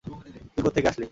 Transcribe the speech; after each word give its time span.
তুই 0.53 0.61
কোত্থেকে 0.65 0.87
আসলি? 0.87 0.99